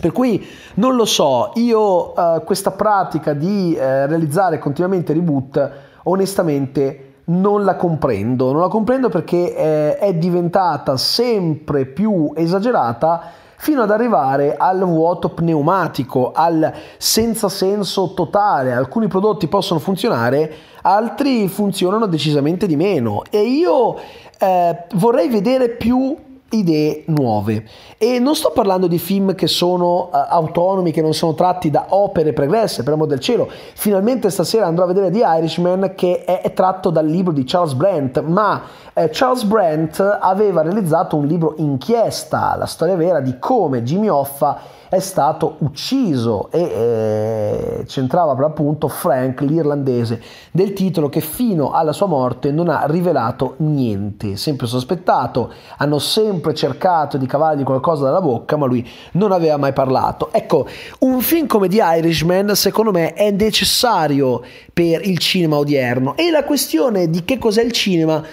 Per 0.00 0.12
cui 0.12 0.45
non 0.75 0.97
lo 0.97 1.04
so, 1.04 1.52
io 1.54 2.12
uh, 2.12 2.42
questa 2.42 2.71
pratica 2.71 3.35
di 3.35 3.76
uh, 3.76 3.80
realizzare 3.80 4.59
continuamente 4.59 5.12
reboot, 5.12 5.71
onestamente 6.04 7.11
non 7.30 7.64
la 7.64 7.76
comprendo, 7.76 8.52
non 8.52 8.62
la 8.62 8.69
comprendo 8.69 9.09
perché 9.09 9.54
eh, 9.54 9.99
è 9.99 10.14
diventata 10.14 10.97
sempre 10.97 11.87
più 11.87 12.33
esagerata 12.35 13.30
fino 13.57 13.83
ad 13.83 13.90
arrivare 13.90 14.57
al 14.57 14.80
vuoto 14.80 15.28
pneumatico, 15.28 16.33
al 16.33 16.73
senza 16.97 17.49
senso 17.49 18.14
totale. 18.14 18.73
Alcuni 18.73 19.07
prodotti 19.07 19.49
possono 19.49 19.78
funzionare, 19.78 20.52
altri 20.83 21.47
funzionano 21.47 22.07
decisamente 22.07 22.66
di 22.66 22.75
meno. 22.75 23.23
E 23.30 23.42
io 23.42 23.97
eh, 24.38 24.87
vorrei 24.95 25.28
vedere 25.28 25.69
più 25.69 26.16
idee 26.50 27.04
nuove 27.07 27.64
E 28.02 28.19
non 28.19 28.35
sto 28.35 28.50
parlando 28.54 28.87
di 28.87 28.99
film 28.99 29.35
che 29.35 29.47
sono 29.47 30.04
uh, 30.04 30.09
autonomi, 30.12 30.90
che 30.90 31.02
non 31.02 31.12
sono 31.12 31.35
tratti 31.35 31.69
da 31.69 31.88
opere 31.90 32.33
pregresse, 32.33 32.83
per 32.83 32.95
amor 32.95 33.09
del 33.09 33.21
cielo. 33.21 33.47
Finalmente 33.75 34.30
stasera 34.30 34.64
andrò 34.64 34.85
a 34.85 34.87
vedere 34.87 35.11
The 35.11 35.23
Irishman 35.23 35.92
che 35.95 36.25
è, 36.25 36.40
è 36.40 36.54
tratto 36.54 36.88
dal 36.88 37.04
libro 37.04 37.30
di 37.30 37.45
Charles 37.45 37.75
Brent, 37.75 38.23
ma 38.23 38.62
eh, 38.95 39.11
Charles 39.12 39.42
Brent 39.42 40.00
aveva 40.00 40.62
realizzato 40.62 41.16
un 41.16 41.26
libro 41.26 41.57
inchiesta, 41.59 42.57
la 42.57 42.64
storia 42.64 42.97
vera 42.97 43.21
di 43.21 43.38
come 43.38 43.83
Jimmy 43.83 44.09
Hoffa 44.09 44.78
è 44.90 44.99
stato 44.99 45.54
ucciso 45.59 46.50
e 46.50 46.61
eh, 46.61 47.85
c'entrava 47.87 48.35
per 48.35 48.42
l'appunto 48.42 48.88
Frank 48.88 49.40
l'irlandese 49.42 50.21
del 50.50 50.73
titolo 50.73 51.09
che 51.09 51.21
fino 51.21 51.71
alla 51.71 51.92
sua 51.92 52.07
morte 52.07 52.50
non 52.50 52.69
ha 52.69 52.87
rivelato 52.87 53.54
niente, 53.59 54.35
sempre 54.35 54.66
sospettato, 54.66 55.52
hanno 55.76 56.00
sempre 56.00 56.54
cercato 56.54 57.19
di 57.19 57.26
cavargli 57.26 57.62
qualcosa 57.62 57.88
dalla 57.99 58.20
bocca 58.20 58.56
ma 58.56 58.66
lui 58.66 58.87
non 59.12 59.32
aveva 59.32 59.56
mai 59.56 59.73
parlato. 59.73 60.30
Ecco, 60.32 60.66
un 61.00 61.20
film 61.20 61.47
come 61.47 61.68
The 61.68 61.80
Irishman 61.82 62.54
secondo 62.54 62.90
me 62.92 63.12
è 63.14 63.30
necessario 63.30 64.42
per 64.73 65.06
il 65.06 65.18
cinema 65.18 65.56
odierno 65.56 66.16
e 66.16 66.30
la 66.30 66.44
questione 66.44 67.11
di 67.11 67.25
che 67.25 67.38
cos'è 67.38 67.62
il 67.62 67.73
cinema 67.73 68.25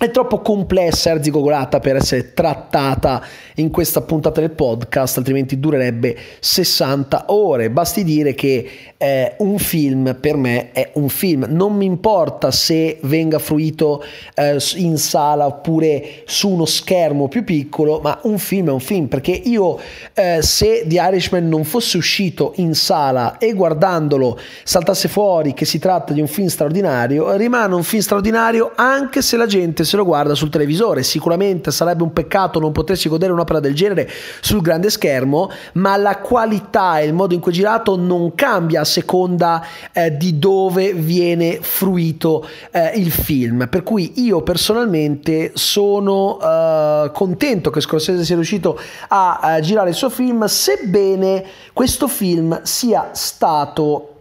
è 0.00 0.10
troppo 0.10 0.40
complessa 0.40 1.10
e 1.10 1.12
arzigogolata 1.12 1.78
per 1.78 1.96
essere 1.96 2.32
trattata 2.32 3.22
in 3.56 3.68
questa 3.68 4.00
puntata 4.00 4.40
del 4.40 4.52
podcast, 4.52 5.18
altrimenti 5.18 5.60
durerebbe 5.60 6.16
60 6.40 7.24
ore. 7.26 7.68
Basti 7.68 8.02
dire 8.02 8.32
che 8.34 8.66
eh, 8.96 9.34
un 9.40 9.58
film 9.58 10.16
per 10.18 10.36
me 10.36 10.72
è 10.72 10.92
un 10.94 11.10
film, 11.10 11.44
non 11.50 11.76
mi 11.76 11.84
importa 11.84 12.50
se 12.50 12.96
venga 13.02 13.38
fruito 13.38 14.02
eh, 14.34 14.56
in 14.76 14.96
sala 14.96 15.44
oppure 15.44 16.22
su 16.24 16.48
uno 16.48 16.64
schermo 16.64 17.28
più 17.28 17.44
piccolo, 17.44 18.00
ma 18.02 18.20
un 18.22 18.38
film 18.38 18.68
è 18.68 18.72
un 18.72 18.80
film, 18.80 19.06
perché 19.06 19.32
io 19.32 19.78
eh, 20.14 20.38
se 20.40 20.84
The 20.86 20.96
Irishman 20.98 21.46
non 21.46 21.64
fosse 21.64 21.98
uscito 21.98 22.54
in 22.56 22.74
sala 22.74 23.36
e 23.36 23.52
guardandolo 23.52 24.38
saltasse 24.64 25.08
fuori 25.08 25.52
che 25.52 25.66
si 25.66 25.78
tratta 25.78 26.14
di 26.14 26.22
un 26.22 26.26
film 26.26 26.48
straordinario, 26.48 27.36
rimane 27.36 27.74
un 27.74 27.82
film 27.82 28.00
straordinario 28.00 28.72
anche 28.74 29.20
se 29.20 29.36
la 29.36 29.44
gente 29.44 29.88
se 29.90 29.96
lo 29.96 30.04
guarda 30.04 30.36
sul 30.36 30.50
televisore. 30.50 31.02
Sicuramente 31.02 31.72
sarebbe 31.72 32.04
un 32.04 32.12
peccato 32.12 32.60
non 32.60 32.70
potersi 32.70 33.08
godere 33.08 33.32
un'opera 33.32 33.58
del 33.58 33.74
genere 33.74 34.08
sul 34.40 34.60
grande 34.60 34.88
schermo, 34.88 35.50
ma 35.74 35.96
la 35.96 36.18
qualità 36.18 37.00
e 37.00 37.06
il 37.06 37.12
modo 37.12 37.34
in 37.34 37.40
cui 37.40 37.50
è 37.50 37.54
girato 37.54 37.96
non 37.96 38.36
cambia 38.36 38.82
a 38.82 38.84
seconda 38.84 39.66
eh, 39.92 40.16
di 40.16 40.38
dove 40.38 40.92
viene 40.92 41.58
fruito 41.60 42.46
eh, 42.70 42.92
il 42.94 43.10
film. 43.10 43.66
Per 43.68 43.82
cui 43.82 44.12
io 44.22 44.42
personalmente 44.42 45.50
sono 45.54 46.38
eh, 46.40 47.10
contento 47.12 47.70
che 47.70 47.80
Scorsese 47.80 48.24
sia 48.24 48.36
riuscito 48.36 48.78
a, 49.08 49.38
a 49.40 49.60
girare 49.60 49.88
il 49.88 49.96
suo 49.96 50.08
film, 50.08 50.44
sebbene 50.44 51.44
questo 51.72 52.06
film 52.06 52.60
sia 52.62 53.10
stato 53.12 54.19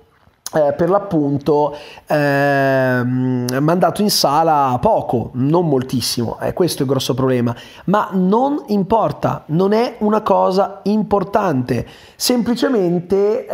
eh, 0.53 0.73
per 0.73 0.89
l'appunto 0.89 1.75
eh, 2.07 3.03
mandato 3.03 4.01
in 4.01 4.09
sala 4.09 4.77
poco, 4.81 5.29
non 5.33 5.67
moltissimo, 5.67 6.37
è 6.39 6.53
questo 6.53 6.83
il 6.83 6.89
grosso 6.89 7.13
problema, 7.13 7.55
ma 7.85 8.09
non 8.13 8.63
importa, 8.67 9.43
non 9.47 9.73
è 9.73 9.95
una 9.99 10.21
cosa 10.21 10.79
importante, 10.83 11.85
semplicemente, 12.15 13.45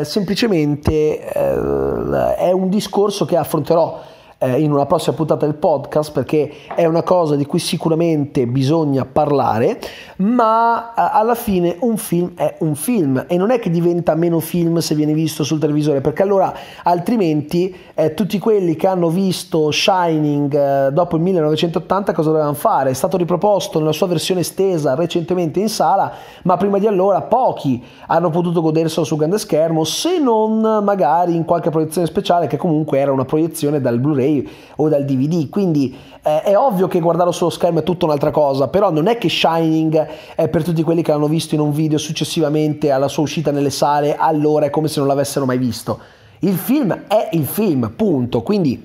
eh, 0.00 0.04
semplicemente 0.04 1.20
eh, 1.32 2.34
è 2.36 2.50
un 2.50 2.68
discorso 2.68 3.24
che 3.24 3.36
affronterò 3.36 4.00
eh, 4.42 4.60
in 4.60 4.72
una 4.72 4.86
prossima 4.86 5.14
puntata 5.14 5.46
del 5.46 5.54
podcast 5.54 6.10
perché 6.12 6.52
è 6.74 6.84
una 6.84 7.02
cosa 7.02 7.36
di 7.36 7.46
cui 7.46 7.60
sicuramente 7.60 8.46
bisogna 8.46 9.04
parlare, 9.04 9.78
ma 10.16 10.90
eh, 10.90 11.10
alla 11.12 11.36
fine 11.36 11.76
un 11.80 11.96
film 11.96 12.32
è 12.34 12.56
un 12.58 12.74
film 12.74 13.24
e 13.28 13.36
non 13.36 13.50
è 13.50 13.60
che 13.60 13.70
diventa 13.70 14.14
meno 14.16 14.40
film 14.40 14.78
se 14.78 14.96
viene 14.96 15.12
visto 15.12 15.44
sul 15.44 15.60
televisore, 15.60 16.00
perché 16.00 16.22
allora 16.22 16.52
altrimenti 16.82 17.74
eh, 17.94 18.14
tutti 18.14 18.38
quelli 18.38 18.74
che 18.74 18.88
hanno 18.88 19.08
visto 19.08 19.70
Shining 19.70 20.54
eh, 20.54 20.90
dopo 20.92 21.16
il 21.16 21.22
1980 21.22 22.12
cosa 22.12 22.30
dovevano 22.30 22.54
fare? 22.54 22.90
È 22.90 22.94
stato 22.94 23.16
riproposto 23.16 23.78
nella 23.78 23.92
sua 23.92 24.08
versione 24.08 24.40
estesa 24.40 24.94
recentemente 24.94 25.60
in 25.60 25.68
sala, 25.68 26.12
ma 26.42 26.56
prima 26.56 26.78
di 26.78 26.88
allora 26.88 27.20
pochi 27.20 27.82
hanno 28.08 28.30
potuto 28.30 28.60
goderselo 28.60 29.04
sul 29.06 29.18
grande 29.18 29.38
schermo, 29.38 29.84
se 29.84 30.18
non 30.18 30.60
magari 30.82 31.36
in 31.36 31.44
qualche 31.44 31.70
proiezione 31.70 32.08
speciale 32.08 32.48
che 32.48 32.56
comunque 32.56 32.98
era 32.98 33.12
una 33.12 33.24
proiezione 33.24 33.80
dal 33.80 34.00
Blu-ray 34.00 34.31
o 34.76 34.88
dal 34.88 35.04
DVD, 35.04 35.48
quindi 35.48 35.94
eh, 36.22 36.42
è 36.42 36.56
ovvio 36.56 36.88
che 36.88 37.00
guardarlo 37.00 37.32
sullo 37.32 37.50
schermo 37.50 37.80
è 37.80 37.82
tutta 37.82 38.04
un'altra 38.04 38.30
cosa, 38.30 38.68
però 38.68 38.90
non 38.90 39.06
è 39.06 39.18
che 39.18 39.28
Shining 39.28 40.06
è 40.34 40.48
per 40.48 40.62
tutti 40.62 40.82
quelli 40.82 41.02
che 41.02 41.10
l'hanno 41.10 41.28
visto 41.28 41.54
in 41.54 41.60
un 41.60 41.72
video 41.72 41.98
successivamente 41.98 42.90
alla 42.90 43.08
sua 43.08 43.24
uscita 43.24 43.50
nelle 43.50 43.70
sale, 43.70 44.16
allora 44.16 44.66
è 44.66 44.70
come 44.70 44.88
se 44.88 45.00
non 45.00 45.08
l'avessero 45.08 45.44
mai 45.44 45.58
visto. 45.58 45.98
Il 46.40 46.54
film 46.54 47.04
è 47.06 47.28
il 47.32 47.44
film, 47.44 47.92
punto. 47.94 48.42
Quindi 48.42 48.84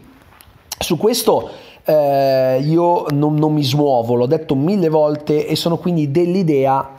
su 0.79 0.97
questo 0.97 1.49
eh, 1.83 2.59
io 2.61 3.05
non, 3.11 3.35
non 3.35 3.53
mi 3.53 3.63
smuovo, 3.63 4.13
l'ho 4.13 4.25
detto 4.25 4.55
mille 4.55 4.89
volte 4.89 5.47
e 5.47 5.55
sono 5.55 5.77
quindi 5.77 6.11
dell'idea 6.11 6.95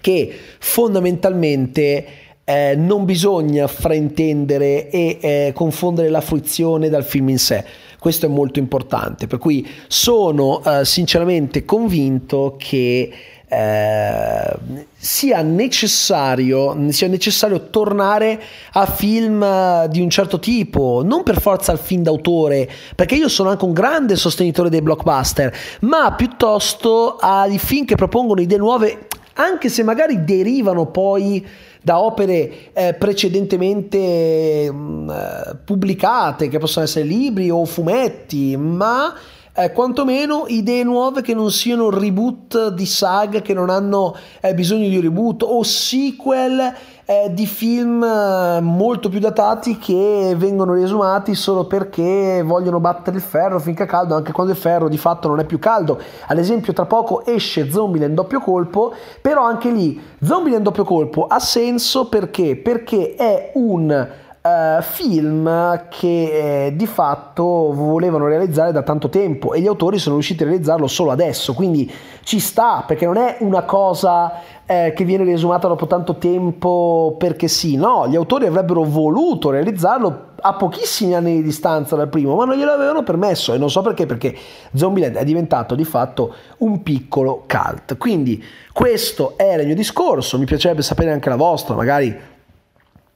che 0.00 0.34
fondamentalmente 0.58 2.06
eh, 2.44 2.74
non 2.76 3.04
bisogna 3.04 3.66
fraintendere 3.66 4.90
e 4.90 5.18
eh, 5.20 5.52
confondere 5.54 6.08
la 6.08 6.20
fruizione 6.20 6.88
dal 6.88 7.04
film 7.04 7.28
in 7.28 7.38
sé. 7.38 7.64
Questo 7.98 8.26
è 8.26 8.28
molto 8.28 8.58
importante, 8.58 9.28
per 9.28 9.38
cui 9.38 9.66
sono 9.86 10.60
eh, 10.64 10.84
sinceramente 10.84 11.64
convinto 11.64 12.56
che 12.58 13.12
eh, 13.52 14.56
sia, 14.96 15.42
necessario, 15.42 16.90
sia 16.90 17.06
necessario 17.06 17.68
tornare 17.68 18.40
a 18.72 18.86
film 18.86 19.42
eh, 19.42 19.88
di 19.90 20.00
un 20.00 20.08
certo 20.10 20.38
tipo, 20.38 21.02
non 21.04 21.22
per 21.22 21.38
forza 21.38 21.70
al 21.70 21.78
film 21.78 22.02
d'autore, 22.02 22.68
perché 22.96 23.14
io 23.14 23.28
sono 23.28 23.50
anche 23.50 23.64
un 23.64 23.72
grande 23.72 24.16
sostenitore 24.16 24.70
dei 24.70 24.80
blockbuster, 24.80 25.54
ma 25.82 26.12
piuttosto 26.14 27.18
ai 27.20 27.58
film 27.58 27.84
che 27.84 27.94
propongono 27.94 28.40
idee 28.40 28.58
nuove, 28.58 29.06
anche 29.34 29.68
se 29.68 29.82
magari 29.82 30.24
derivano 30.24 30.86
poi 30.86 31.46
da 31.82 32.00
opere 32.00 32.72
eh, 32.72 32.94
precedentemente 32.94 34.70
mh, 34.70 34.76
mm, 34.76 35.10
eh, 35.10 35.56
pubblicate, 35.64 36.48
che 36.48 36.58
possono 36.58 36.84
essere 36.84 37.04
libri 37.04 37.50
o 37.50 37.64
fumetti, 37.64 38.56
ma 38.56 39.12
eh, 39.54 39.72
quantomeno 39.72 40.44
idee 40.46 40.82
nuove 40.82 41.20
che 41.20 41.34
non 41.34 41.50
siano 41.50 41.90
reboot 41.90 42.68
di 42.68 42.86
saga 42.86 43.40
che 43.40 43.52
non 43.52 43.68
hanno 43.68 44.16
eh, 44.40 44.54
bisogno 44.54 44.88
di 44.88 44.98
reboot 44.98 45.42
o 45.42 45.62
sequel 45.62 46.72
eh, 47.04 47.30
di 47.34 47.46
film 47.46 48.02
eh, 48.02 48.60
molto 48.62 49.10
più 49.10 49.18
datati 49.18 49.76
che 49.76 50.34
vengono 50.36 50.72
riesumati 50.72 51.34
solo 51.34 51.66
perché 51.66 52.42
vogliono 52.42 52.80
battere 52.80 53.16
il 53.16 53.22
ferro 53.22 53.58
finché 53.58 53.82
è 53.84 53.86
caldo, 53.86 54.14
anche 54.14 54.32
quando 54.32 54.52
il 54.52 54.58
ferro 54.58 54.88
di 54.88 54.96
fatto 54.96 55.28
non 55.28 55.40
è 55.40 55.44
più 55.44 55.58
caldo. 55.58 56.00
Ad 56.26 56.38
esempio, 56.38 56.72
tra 56.72 56.86
poco 56.86 57.26
esce 57.26 57.70
Zombieland 57.70 58.14
doppio 58.14 58.40
colpo, 58.40 58.94
però 59.20 59.44
anche 59.44 59.70
lì 59.70 60.00
Zombieland 60.22 60.64
doppio 60.64 60.84
colpo 60.84 61.26
ha 61.26 61.40
senso 61.40 62.08
perché? 62.08 62.56
Perché 62.56 63.14
è 63.16 63.50
un 63.54 64.08
Uh, 64.42 64.82
film 64.82 65.86
che 65.88 66.66
eh, 66.66 66.74
di 66.74 66.88
fatto 66.88 67.44
volevano 67.72 68.26
realizzare 68.26 68.72
da 68.72 68.82
tanto 68.82 69.08
tempo 69.08 69.52
e 69.52 69.60
gli 69.60 69.68
autori 69.68 70.00
sono 70.00 70.16
riusciti 70.16 70.42
a 70.42 70.46
realizzarlo 70.46 70.88
solo 70.88 71.12
adesso, 71.12 71.54
quindi 71.54 71.88
ci 72.24 72.40
sta 72.40 72.82
perché 72.84 73.06
non 73.06 73.18
è 73.18 73.36
una 73.38 73.62
cosa 73.62 74.40
eh, 74.66 74.92
che 74.96 75.04
viene 75.04 75.22
riesumata 75.22 75.68
dopo 75.68 75.86
tanto 75.86 76.16
tempo 76.16 77.14
perché 77.18 77.46
sì, 77.46 77.76
no, 77.76 78.08
gli 78.08 78.16
autori 78.16 78.46
avrebbero 78.46 78.82
voluto 78.82 79.50
realizzarlo 79.50 80.30
a 80.40 80.54
pochissimi 80.54 81.14
anni 81.14 81.36
di 81.36 81.42
distanza 81.42 81.94
dal 81.94 82.08
primo, 82.08 82.34
ma 82.34 82.44
non 82.44 82.56
glielo 82.56 82.72
avevano 82.72 83.04
permesso 83.04 83.54
e 83.54 83.58
non 83.58 83.70
so 83.70 83.80
perché, 83.80 84.06
perché 84.06 84.34
Zombieland 84.74 85.16
è 85.16 85.24
diventato 85.24 85.76
di 85.76 85.84
fatto 85.84 86.34
un 86.58 86.82
piccolo 86.82 87.44
cult. 87.46 87.96
Quindi 87.96 88.42
questo 88.72 89.34
era 89.36 89.60
il 89.60 89.68
mio 89.68 89.76
discorso, 89.76 90.36
mi 90.36 90.46
piacerebbe 90.46 90.82
sapere 90.82 91.12
anche 91.12 91.28
la 91.28 91.36
vostra, 91.36 91.76
magari 91.76 92.30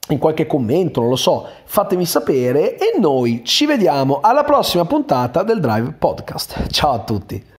in 0.09 0.19
qualche 0.19 0.47
commento, 0.47 1.01
non 1.01 1.11
lo 1.11 1.17
so, 1.17 1.47
fatemi 1.65 2.05
sapere 2.05 2.77
e 2.77 2.99
noi 2.99 3.43
ci 3.45 3.67
vediamo 3.67 4.21
alla 4.21 4.45
prossima 4.45 4.85
puntata 4.85 5.43
del 5.43 5.61
Drive 5.61 5.95
Podcast. 5.99 6.69
Ciao 6.71 6.93
a 6.93 6.99
tutti! 7.01 7.55